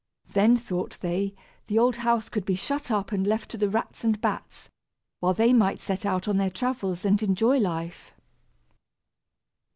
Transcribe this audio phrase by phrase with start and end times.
[0.33, 1.35] Then, thought they,
[1.67, 4.67] the old house could be shut up and left to the rats and bats,
[5.19, 8.11] while they might set out on their travels and enjoy life.